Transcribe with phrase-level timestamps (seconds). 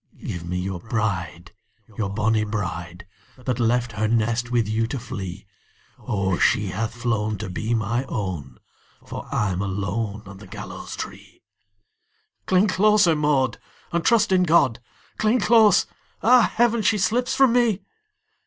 [0.25, 1.51] "Give me your bride,
[1.95, 3.05] your bonnie bride,
[3.37, 5.45] That left her nest with you to flee!
[5.99, 8.57] O, she hath flown to be my own,
[9.05, 11.43] For I'm alone on the gallows tree!"
[12.47, 13.59] "Cling closer, Maud,
[13.91, 14.79] and trust in God!
[15.19, 15.85] Cling close!
[16.23, 17.83] Ah, heaven, she slips from me!"